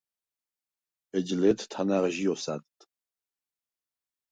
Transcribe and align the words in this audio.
ეჯ 1.17 1.27
ლე̄თ 1.41 1.59
თანა̈ღჟი 1.71 2.25
ოსა̈დდ. 2.33 2.77